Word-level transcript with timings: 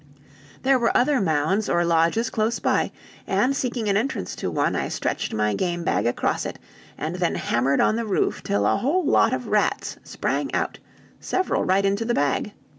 "There 0.63 0.79
were 0.79 0.97
other 0.97 1.21
mounds 1.21 1.69
or 1.69 1.85
lodges 1.85 2.31
close 2.31 2.57
by, 2.57 2.91
and 3.27 3.55
seeking 3.55 3.87
an 3.87 3.95
entrance 3.95 4.35
to 4.37 4.49
one 4.49 4.75
I 4.75 4.87
stretched 4.89 5.31
my 5.31 5.53
game 5.53 5.83
bag 5.83 6.07
across 6.07 6.43
it, 6.43 6.57
and 6.97 7.17
then 7.17 7.35
hammered 7.35 7.81
on 7.81 7.97
the 7.97 8.05
roof 8.07 8.41
till 8.41 8.65
a 8.65 8.77
whole 8.77 9.05
lot 9.05 9.31
of 9.31 9.45
rats 9.49 9.97
sprang 10.03 10.51
out, 10.55 10.79
several 11.19 11.63
right 11.65 11.85
into 11.85 12.03
the 12.03 12.15
bag. 12.15 12.51